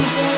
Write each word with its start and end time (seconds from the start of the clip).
Bye. 0.00 0.29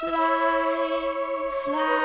Fly, 0.00 1.50
fly. 1.62 1.99